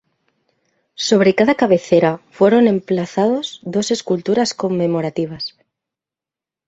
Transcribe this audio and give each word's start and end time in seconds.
Sobre 1.07 1.35
cada 1.39 1.53
cabecera, 1.61 2.11
fueron 2.37 2.65
emplazados 2.67 3.45
dos 3.73 3.91
esculturas 3.97 4.55
conmemorativas. 4.55 5.43